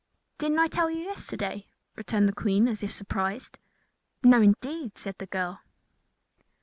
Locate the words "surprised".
2.91-3.59